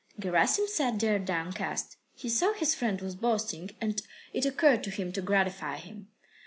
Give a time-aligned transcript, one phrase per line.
[0.19, 1.97] Gerasim sat there downcast.
[2.15, 4.01] He saw his friend was boasting, and
[4.33, 6.07] it occurred to him to gratify him.